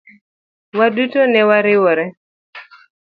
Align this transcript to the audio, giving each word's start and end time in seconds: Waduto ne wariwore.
Waduto 0.77 1.21
ne 1.31 1.41
wariwore. 1.49 2.05